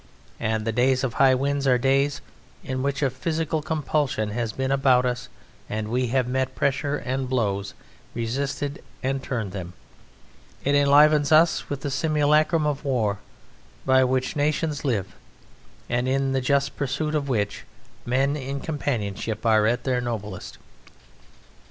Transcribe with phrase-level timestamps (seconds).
[0.39, 2.21] And the days of high wind are days
[2.63, 5.29] in which a physical compulsion has been about us
[5.69, 7.75] and we have met pressure and blows,
[8.15, 9.73] resisted and turned them;
[10.63, 13.19] it enlivens us with the simulacrum of war
[13.85, 15.13] by which nations live,
[15.87, 17.63] and in the just pursuit of which
[18.03, 20.57] men in companionship are at their noblest.